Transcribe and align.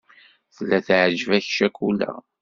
Tella 0.55 0.79
teεǧeb-ak 0.87 1.45
ccakula. 1.49 2.11